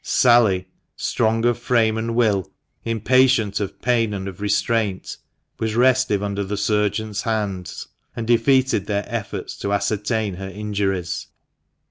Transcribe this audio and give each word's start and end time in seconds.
Sally, 0.03 0.65
strong 0.95 1.45
of 1.45 1.59
frame 1.59 1.95
and 1.95 2.15
will, 2.15 2.49
impatient 2.83 3.59
of 3.59 3.79
pain 3.83 4.15
and 4.15 4.27
of 4.27 4.41
restraint, 4.41 5.17
was 5.59 5.75
restive 5.75 6.23
under 6.23 6.43
the 6.43 6.57
surgeons' 6.57 7.19
54 7.19 7.31
THE 7.31 7.37
MANCHESTER 7.37 7.51
MAN. 7.51 7.55
hands, 7.55 7.87
and 8.15 8.27
defeated 8.27 8.85
their 8.87 9.05
efforts 9.07 9.55
to 9.57 9.71
ascertain 9.71 10.33
her 10.37 10.49
injuries. 10.49 11.27